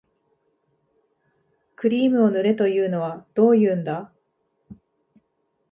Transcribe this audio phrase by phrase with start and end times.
[1.75, 4.11] クリームを塗れというのはどういうんだ